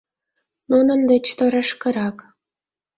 —Нунын 0.71 0.99
деч 1.11 1.25
торашкырак. 1.37 2.17